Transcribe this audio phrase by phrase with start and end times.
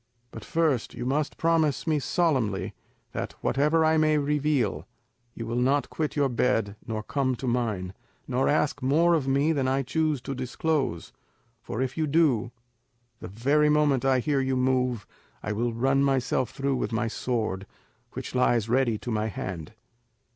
[0.31, 2.73] But first you must promise me solemnly,
[3.11, 4.87] that whatever I may reveal,
[5.35, 7.93] you will not quit your bed nor come to mine,
[8.27, 11.13] nor ask more of me than I choose to disclose;
[11.61, 12.49] for if you do,
[13.19, 15.05] the very moment I hear you move
[15.43, 17.67] I will run myself through with my sword,
[18.13, 19.75] which lies ready to my hand."